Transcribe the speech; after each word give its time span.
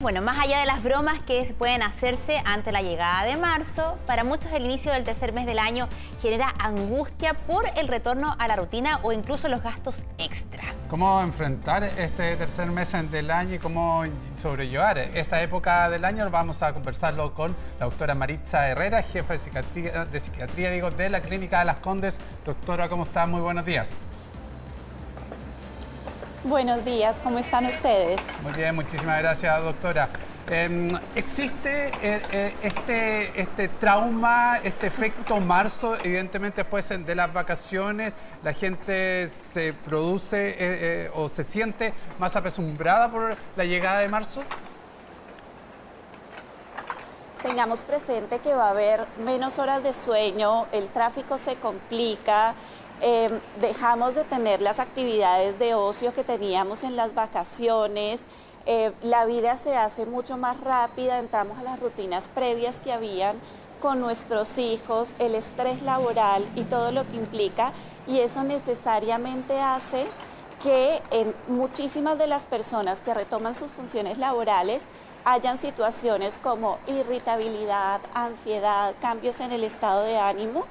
Bueno, 0.00 0.22
más 0.22 0.38
allá 0.38 0.60
de 0.60 0.66
las 0.66 0.84
bromas 0.84 1.18
que 1.22 1.52
pueden 1.58 1.82
hacerse 1.82 2.40
ante 2.44 2.70
la 2.70 2.82
llegada 2.82 3.24
de 3.24 3.36
marzo, 3.36 3.98
para 4.06 4.22
muchos 4.22 4.52
el 4.52 4.64
inicio 4.64 4.92
del 4.92 5.02
tercer 5.02 5.32
mes 5.32 5.44
del 5.44 5.58
año 5.58 5.88
genera 6.22 6.54
angustia 6.60 7.34
por 7.34 7.64
el 7.76 7.88
retorno 7.88 8.32
a 8.38 8.46
la 8.46 8.54
rutina 8.54 9.00
o 9.02 9.10
incluso 9.10 9.48
los 9.48 9.60
gastos 9.60 10.04
extra. 10.18 10.72
¿Cómo 10.88 11.20
enfrentar 11.20 11.82
este 11.82 12.36
tercer 12.36 12.68
mes 12.68 12.92
del 13.10 13.28
año 13.32 13.56
y 13.56 13.58
cómo 13.58 14.04
sobrellevar 14.40 14.98
esta 14.98 15.42
época 15.42 15.90
del 15.90 16.04
año? 16.04 16.30
Vamos 16.30 16.62
a 16.62 16.72
conversarlo 16.72 17.34
con 17.34 17.56
la 17.80 17.86
doctora 17.86 18.14
Maritza 18.14 18.68
Herrera, 18.68 19.02
jefa 19.02 19.32
de 19.32 19.40
psiquiatría, 19.40 20.04
de, 20.04 20.90
de 20.96 21.10
la 21.10 21.20
Clínica 21.22 21.58
de 21.58 21.64
las 21.64 21.78
Condes. 21.78 22.20
Doctora, 22.44 22.88
¿cómo 22.88 23.02
está? 23.02 23.26
Muy 23.26 23.40
buenos 23.40 23.64
días. 23.64 23.98
Buenos 26.44 26.84
días, 26.84 27.18
¿cómo 27.24 27.40
están 27.40 27.66
ustedes? 27.66 28.20
Muy 28.44 28.52
bien, 28.52 28.72
muchísimas 28.72 29.18
gracias, 29.18 29.60
doctora. 29.60 30.08
Em, 30.48 30.86
¿Existe 31.16 31.88
eh, 32.00 32.22
eh, 32.30 32.54
este, 32.62 33.40
este 33.40 33.68
trauma, 33.68 34.58
este 34.62 34.86
efecto 34.86 35.40
marzo, 35.40 35.96
evidentemente 35.96 36.62
después 36.62 36.88
de 36.88 37.14
las 37.16 37.32
vacaciones, 37.32 38.14
la 38.44 38.52
gente 38.52 39.26
se 39.28 39.72
produce 39.72 40.54
eh, 40.58 41.10
o 41.12 41.28
se 41.28 41.42
siente 41.42 41.92
más 42.20 42.36
apesumbrada 42.36 43.08
por 43.08 43.36
la 43.56 43.64
llegada 43.64 43.98
de 43.98 44.08
marzo? 44.08 44.44
Tengamos 47.42 47.82
presente 47.82 48.40
que 48.40 48.54
va 48.54 48.66
a 48.66 48.70
haber 48.70 49.06
menos 49.24 49.58
horas 49.58 49.82
de 49.82 49.92
sueño, 49.92 50.66
el 50.72 50.90
tráfico 50.90 51.38
se 51.38 51.56
complica, 51.56 52.54
Em, 53.00 53.40
dejamos 53.60 54.16
de 54.16 54.24
tener 54.24 54.60
las 54.60 54.80
actividades 54.80 55.56
de 55.60 55.74
ocio 55.74 56.12
que 56.12 56.24
teníamos 56.24 56.82
en 56.82 56.96
las 56.96 57.14
vacaciones, 57.14 58.24
eh, 58.66 58.92
la 59.02 59.24
vida 59.24 59.56
se 59.56 59.76
hace 59.76 60.04
mucho 60.04 60.36
más 60.36 60.60
rápida, 60.60 61.20
entramos 61.20 61.60
a 61.60 61.62
las 61.62 61.78
rutinas 61.78 62.28
previas 62.28 62.80
que 62.80 62.92
habían 62.92 63.36
con 63.80 64.00
nuestros 64.00 64.58
hijos, 64.58 65.14
el 65.20 65.36
estrés 65.36 65.82
laboral 65.82 66.44
y 66.56 66.64
todo 66.64 66.90
lo 66.90 67.06
que 67.08 67.16
implica, 67.16 67.72
y 68.08 68.18
eso 68.18 68.42
necesariamente 68.42 69.60
hace 69.60 70.08
que 70.62 71.02
en 71.10 71.34
muchísimas 71.48 72.18
de 72.18 72.26
las 72.26 72.46
personas 72.46 73.00
que 73.00 73.14
retoman 73.14 73.54
sus 73.54 73.70
funciones 73.70 74.18
laborales 74.18 74.84
hayan 75.24 75.58
situaciones 75.58 76.38
como 76.42 76.78
irritabilidad, 76.86 78.00
ansiedad, 78.14 78.94
cambios 79.00 79.40
en 79.40 79.52
el 79.52 79.64
estado 79.64 80.02
de 80.02 80.18
ánimo 80.18 80.64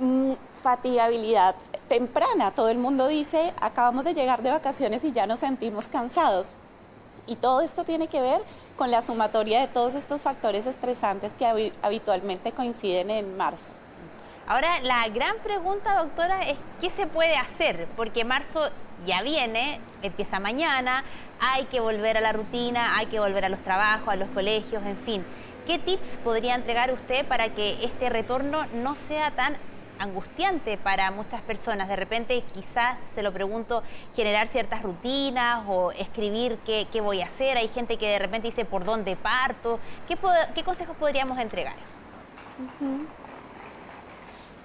Mm, 0.00 0.32
fatigabilidad 0.62 1.54
temprana. 1.86 2.52
Todo 2.52 2.70
el 2.70 2.78
mundo 2.78 3.06
dice, 3.06 3.52
acabamos 3.60 4.04
de 4.04 4.14
llegar 4.14 4.40
de 4.40 4.50
vacaciones 4.50 5.04
y 5.04 5.12
ya 5.12 5.26
nos 5.26 5.40
sentimos 5.40 5.88
cansados. 5.88 6.54
Y 7.26 7.36
todo 7.36 7.60
esto 7.60 7.84
tiene 7.84 8.08
que 8.08 8.22
ver 8.22 8.40
con 8.78 8.90
la 8.90 9.02
sumatoria 9.02 9.60
de 9.60 9.68
todos 9.68 9.94
estos 9.94 10.22
factores 10.22 10.64
estresantes 10.64 11.32
que 11.34 11.72
habitualmente 11.82 12.52
coinciden 12.52 13.10
en 13.10 13.36
marzo. 13.36 13.72
Ahora, 14.46 14.80
la 14.80 15.06
gran 15.08 15.36
pregunta, 15.44 16.02
doctora, 16.02 16.48
es 16.48 16.56
qué 16.80 16.88
se 16.88 17.06
puede 17.06 17.36
hacer, 17.36 17.86
porque 17.94 18.24
marzo 18.24 18.70
ya 19.06 19.22
viene, 19.22 19.80
empieza 20.02 20.40
mañana, 20.40 21.04
hay 21.40 21.64
que 21.64 21.80
volver 21.80 22.16
a 22.16 22.20
la 22.20 22.32
rutina, 22.32 22.96
hay 22.96 23.06
que 23.06 23.18
volver 23.18 23.44
a 23.44 23.48
los 23.48 23.60
trabajos, 23.60 24.08
a 24.08 24.16
los 24.16 24.28
colegios, 24.30 24.84
en 24.84 24.96
fin. 24.96 25.24
¿Qué 25.66 25.78
tips 25.78 26.18
podría 26.24 26.54
entregar 26.54 26.92
usted 26.92 27.26
para 27.26 27.50
que 27.54 27.84
este 27.84 28.08
retorno 28.08 28.66
no 28.74 28.96
sea 28.96 29.30
tan 29.30 29.56
angustiante 30.00 30.78
para 30.78 31.10
muchas 31.10 31.40
personas. 31.42 31.86
De 31.88 31.94
repente, 31.94 32.42
quizás, 32.54 32.98
se 32.98 33.22
lo 33.22 33.32
pregunto, 33.32 33.82
generar 34.16 34.48
ciertas 34.48 34.82
rutinas 34.82 35.62
o 35.68 35.92
escribir 35.92 36.58
qué, 36.64 37.00
voy 37.00 37.20
a 37.20 37.26
hacer. 37.26 37.56
Hay 37.56 37.68
gente 37.68 37.96
que 37.98 38.08
de 38.08 38.18
repente 38.18 38.48
dice 38.48 38.64
por 38.64 38.84
dónde 38.84 39.14
parto. 39.14 39.78
¿Qué, 40.08 40.16
qué 40.54 40.64
consejos 40.64 40.96
podríamos 40.96 41.38
entregar? 41.38 41.76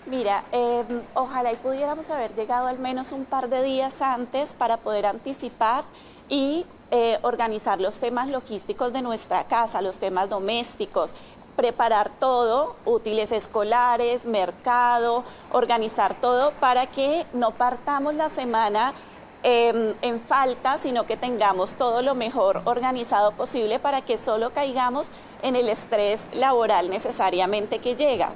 Mira, 0.07 0.43
em, 0.51 1.01
ojalá 1.15 1.51
y 1.51 1.55
pudiéramos 1.55 2.11
haber 2.11 2.35
llegado 2.35 2.67
al 2.67 2.77
menos 2.77 3.11
un 3.11 3.25
par 3.25 3.49
de 3.49 3.63
días 3.63 4.03
antes 4.03 4.53
para 4.53 4.77
poder 4.77 5.07
anticipar 5.07 5.83
y 6.29 6.67
eh, 6.91 7.17
organizar 7.23 7.81
los 7.81 7.97
temas 7.97 8.27
logísticos 8.29 8.93
de 8.93 9.01
nuestra 9.01 9.45
casa, 9.45 9.81
los 9.81 9.97
temas 9.97 10.29
domésticos, 10.29 11.15
preparar 11.55 12.11
todo, 12.19 12.75
útiles 12.85 13.31
escolares, 13.31 14.25
mercado, 14.25 15.23
organizar 15.51 16.13
todo 16.13 16.51
para 16.59 16.85
que 16.85 17.25
no 17.33 17.49
partamos 17.51 18.13
la 18.13 18.29
semana 18.29 18.93
em, 19.41 19.95
en 20.03 20.19
falta, 20.19 20.77
sino 20.77 21.07
que 21.07 21.17
tengamos 21.17 21.75
todo 21.75 22.03
lo 22.03 22.13
mejor 22.13 22.61
organizado 22.65 23.31
posible 23.31 23.79
para 23.79 24.01
que 24.01 24.19
solo 24.19 24.51
caigamos 24.51 25.07
en 25.41 25.55
el 25.55 25.67
estrés 25.67 26.27
laboral 26.33 26.91
necesariamente 26.91 27.79
que 27.79 27.95
llega. 27.95 28.33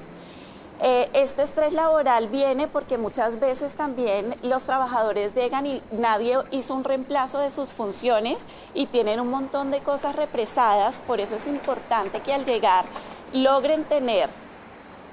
Eh, 0.82 1.10
este 1.14 1.44
estrés 1.44 1.74
laboral 1.74 2.30
viene 2.30 2.70
porque 2.70 2.98
muchas 2.98 3.42
veces 3.42 3.74
también 3.74 4.34
los 4.44 4.64
trabajadores 4.64 5.34
llegan 5.34 5.66
y 5.66 5.82
nadie 5.92 6.38
hizo 6.52 6.74
un 6.74 6.86
reemplazo 6.86 7.40
de 7.40 7.52
sus 7.52 7.74
funciones 7.74 8.38
y 8.74 8.86
tienen 8.86 9.20
un 9.20 9.30
montón 9.30 9.72
de 9.72 9.82
cosas 9.82 10.16
represadas, 10.16 11.02
por 11.02 11.20
eso 11.20 11.36
es 11.36 11.48
importante 11.48 12.22
que 12.22 12.34
al 12.34 12.46
llegar 12.46 12.86
logren 13.34 13.84
tener 13.84 14.30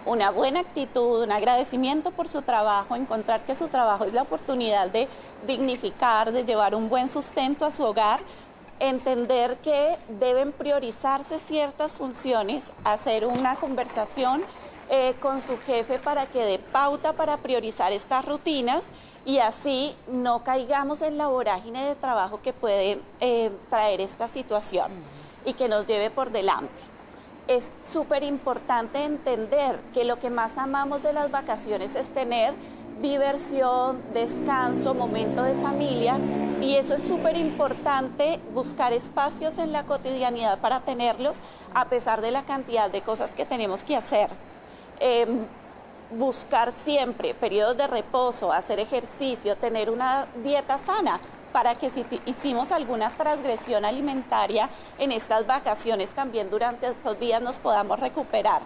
una 0.04 0.30
buena 0.30 0.60
actitud, 0.60 1.24
un 1.24 1.32
agradecimiento 1.32 2.12
por 2.12 2.28
su 2.28 2.42
trabajo, 2.42 2.94
encontrar 2.94 3.44
que 3.44 3.56
su 3.56 3.66
trabajo 3.66 4.04
es 4.04 4.12
la 4.12 4.22
oportunidad 4.22 4.88
de 4.88 5.08
dignificar, 5.48 6.30
de 6.30 6.44
llevar 6.44 6.76
un 6.76 6.88
buen 6.88 7.08
sustento 7.08 7.64
a 7.64 7.72
su 7.72 7.82
hogar, 7.82 8.20
entender 8.78 9.56
que 9.56 9.98
deben 10.20 10.52
priorizarse 10.52 11.40
ciertas 11.40 11.90
funciones, 11.90 12.70
hacer 12.84 13.26
una 13.26 13.56
conversación 13.56 14.44
eh, 14.88 15.14
con 15.20 15.40
su 15.40 15.58
jefe 15.58 15.98
para 15.98 16.26
que 16.26 16.44
dé 16.44 16.58
pauta 16.58 17.12
para 17.12 17.38
priorizar 17.38 17.92
estas 17.92 18.24
rutinas 18.24 18.84
y 19.24 19.38
así 19.38 19.96
no 20.06 20.44
caigamos 20.44 21.02
en 21.02 21.18
la 21.18 21.26
vorágine 21.26 21.84
de 21.84 21.96
trabajo 21.96 22.40
que 22.40 22.52
puede 22.52 23.00
eh, 23.20 23.50
traer 23.68 24.00
esta 24.00 24.28
situación 24.28 24.92
y 25.44 25.54
que 25.54 25.68
nos 25.68 25.86
lleve 25.86 26.10
por 26.10 26.30
delante. 26.30 26.80
Es 27.48 27.72
súper 27.82 28.22
importante 28.22 29.02
entender 29.02 29.80
que 29.92 30.04
lo 30.04 30.18
que 30.20 30.30
más 30.30 30.56
amamos 30.56 31.02
de 31.02 31.12
las 31.12 31.30
vacaciones 31.30 31.96
es 31.96 32.08
tener 32.10 32.54
diversión, 33.00 34.00
descanso, 34.14 34.94
momento 34.94 35.42
de 35.42 35.54
familia 35.54 36.18
y 36.60 36.76
eso 36.76 36.94
es 36.94 37.02
súper 37.02 37.36
importante 37.36 38.40
buscar 38.54 38.92
espacios 38.92 39.58
en 39.58 39.72
la 39.72 39.84
cotidianidad 39.84 40.60
para 40.60 40.80
tenerlos 40.80 41.38
a 41.74 41.86
pesar 41.86 42.20
de 42.20 42.30
la 42.30 42.42
cantidad 42.44 42.90
de 42.90 43.02
cosas 43.02 43.34
que 43.34 43.44
tenemos 43.44 43.84
que 43.84 43.96
hacer. 43.96 44.30
Em, 45.00 45.46
buscar 46.10 46.70
siempre 46.72 47.34
periodos 47.34 47.76
de 47.76 47.86
reposo, 47.86 48.52
hacer 48.52 48.78
ejercicio, 48.78 49.56
tener 49.56 49.90
una 49.90 50.26
dieta 50.36 50.78
sana 50.78 51.20
para 51.52 51.74
que 51.74 51.90
si 51.90 52.04
hicimos 52.26 52.70
alguna 52.70 53.16
transgresión 53.16 53.84
alimentaria 53.84 54.70
en 54.98 55.10
estas 55.10 55.46
vacaciones 55.46 56.10
también 56.10 56.50
durante 56.50 56.86
estos 56.86 57.18
días 57.18 57.42
nos 57.42 57.56
podamos 57.56 57.98
recuperar. 57.98 58.62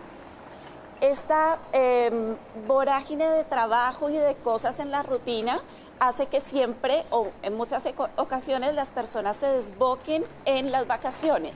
Esta 1.01 1.59
em, 1.73 2.37
vorágine 2.67 3.27
de 3.27 3.45
trabajo 3.45 4.11
y 4.11 4.19
de 4.19 4.35
cosas 4.35 4.81
en 4.81 4.91
la 4.91 5.03
rutina 5.03 5.61
hace 5.99 6.27
que 6.27 6.41
siempre 6.41 7.05
o 7.11 7.29
en 7.43 7.57
muchas 7.57 7.89
ocasiones 8.17 8.75
las 8.75 8.91
personas 8.91 9.39
se 9.39 9.47
desboquen 9.47 10.27
en 10.45 10.73
las 10.73 10.87
vacaciones. 10.87 11.55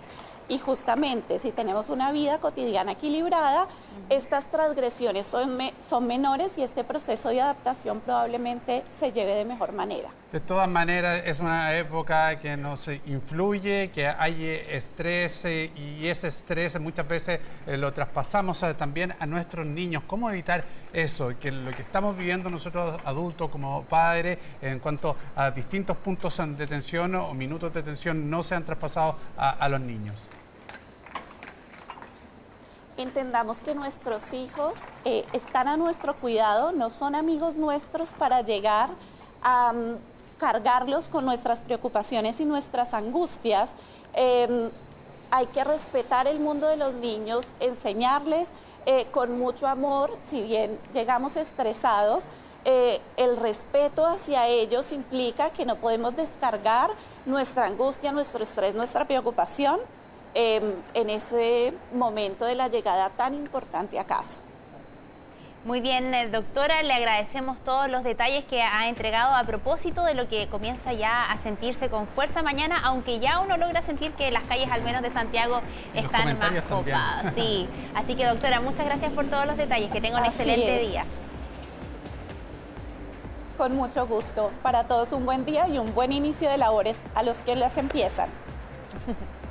Y 0.49 0.59
justamente 0.59 1.39
si 1.39 1.53
tenemos 1.53 1.89
una 1.89 2.13
vida 2.13 2.39
cotidiana 2.39 2.93
equilibrada, 2.93 3.67
estas 4.11 4.51
transgresiones 4.51 5.27
son, 5.27 5.59
son 5.83 6.07
menores 6.07 6.59
y 6.59 6.63
este 6.63 6.85
proceso 6.85 7.31
de 7.31 7.41
adaptación 7.41 8.01
probablemente 8.01 8.83
se 8.99 9.13
lleve 9.13 9.35
de 9.35 9.45
mejor 9.45 9.73
manera. 9.73 10.11
De 10.33 10.41
todas 10.41 10.69
maneras, 10.69 11.23
es 11.25 11.39
una 11.39 11.75
época 11.77 12.39
que 12.41 12.57
nos 12.57 12.89
influye, 13.07 13.91
que 13.91 14.09
hay 14.09 14.45
estrés 14.69 15.45
eh, 15.45 15.71
y 15.77 16.09
ese 16.09 16.27
estrés 16.27 16.79
muchas 16.81 17.07
veces 17.07 17.41
eh, 17.67 17.77
lo 17.77 17.93
traspasamos 17.93 18.63
eh, 18.65 18.75
también 18.75 19.15
a 19.21 19.27
nuestros 19.27 19.65
niños. 19.65 20.03
¿Cómo 20.07 20.29
evitar 20.29 20.65
eso? 20.93 21.33
Que 21.41 21.53
lo 21.53 21.71
que 21.71 21.83
estamos 21.83 22.17
viviendo 22.17 22.51
nosotros 22.51 23.01
adultos 23.05 23.49
como 23.49 23.85
padres 23.85 24.39
en 24.61 24.81
cuanto 24.81 25.17
a 25.37 25.53
distintos 25.53 25.97
puntos 25.97 26.37
de 26.37 26.67
tensión 26.67 27.15
o 27.15 27.33
minutos 27.33 27.73
de 27.73 27.83
tensión 27.83 28.29
no 28.29 28.43
sean 28.43 28.65
traspasados 28.65 29.15
a 29.37 29.69
los 29.69 29.81
niños 29.81 30.29
entendamos 32.97 33.61
que 33.61 33.75
nuestros 33.75 34.33
hijos 34.33 34.85
eh, 35.05 35.25
están 35.33 35.69
a 35.69 35.77
nuestro 35.77 36.15
cuidado, 36.17 36.73
no 36.73 36.91
son 36.91 37.15
amigos 37.15 37.57
nuestros 37.57 38.13
para 38.13 38.43
llegar 38.43 38.91
a 39.43 39.73
mm, 39.73 39.97
cargarlos 40.39 41.09
con 41.09 41.25
nuestras 41.25 41.61
preocupaciones 41.61 42.41
y 42.41 42.45
nuestras 42.45 42.95
angustias. 42.95 43.71
Em, 44.15 44.71
hay 45.31 45.47
que 45.47 45.65
respetar 45.65 46.27
el 46.27 46.39
mundo 46.39 46.69
de 46.69 46.77
los 46.77 46.95
niños, 46.95 47.53
enseñarles 47.61 48.51
eh, 48.87 49.07
con 49.11 49.39
mucho 49.39 49.67
amor, 49.67 50.17
si 50.21 50.43
bien 50.43 50.79
llegamos 50.93 51.37
estresados, 51.37 52.27
eh, 52.65 53.01
el 53.17 53.37
respeto 53.37 54.07
hacia 54.07 54.47
ellos 54.47 54.93
implica 54.93 55.51
que 55.51 55.67
no 55.67 55.77
podemos 55.77 56.17
descargar 56.17 56.91
nuestra 57.27 57.67
angustia, 57.67 58.13
nuestro 58.13 58.43
estrés, 58.43 58.75
nuestra 58.75 59.07
preocupación 59.07 59.81
em, 60.35 60.75
en 60.95 61.11
ese 61.11 61.73
momento 61.93 62.45
de 62.45 62.55
la 62.55 62.69
llegada 62.69 63.11
tan 63.11 63.35
importante 63.35 63.99
a 63.99 64.05
casa. 64.05 64.39
Muy 65.65 65.81
bien, 65.81 66.13
eh, 66.13 66.29
doctora, 66.29 66.83
le 66.83 66.93
agradecemos 66.93 67.59
todos 67.61 67.89
los 67.89 68.05
detalles 68.05 68.45
que 68.45 68.61
ha 68.61 68.87
entregado 68.87 69.35
a 69.35 69.45
propósito 69.45 70.05
de 70.05 70.15
lo 70.15 70.29
que 70.29 70.47
comienza 70.49 70.93
ya 70.93 71.31
a 71.31 71.39
sentirse 71.39 71.89
con 71.89 72.07
fuerza 72.07 72.43
mañana, 72.43 72.79
aunque 72.85 73.19
ya 73.19 73.39
uno 73.39 73.57
logra 73.57 73.81
sentir 73.81 74.13
que 74.13 74.31
las 74.31 74.43
calles, 74.43 74.71
al 74.71 74.83
menos 74.83 75.01
de 75.01 75.09
Santiago, 75.09 75.63
están 75.95 76.39
más 76.39 76.63
copadas. 76.65 77.33
Sí, 77.35 77.67
así 77.95 78.15
que 78.15 78.27
doctora, 78.27 78.61
muchas 78.61 78.85
gracias 78.85 79.11
por 79.13 79.25
todos 79.25 79.47
los 79.47 79.57
detalles, 79.57 79.91
que 79.91 80.03
tenga 80.03 80.21
un 80.21 80.27
excelente 80.27 80.81
día. 80.81 81.07
Con 83.57 83.75
mucho 83.75 84.07
gusto. 84.07 84.51
Para 84.63 84.85
todos 84.85 85.13
un 85.13 85.25
buen 85.25 85.47
día 85.47 85.67
y 85.67 85.79
un 85.79 85.95
buen 85.95 86.13
inicio 86.13 86.51
de 86.51 86.59
labores 86.59 87.01
a 87.15 87.23
los 87.23 87.39
que 87.39 87.57
las 87.57 87.79
empiezan. 87.79 88.29